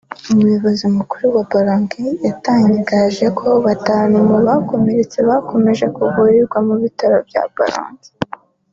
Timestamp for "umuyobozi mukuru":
0.31-1.23